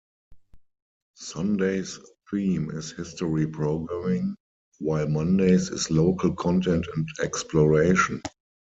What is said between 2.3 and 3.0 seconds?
theme is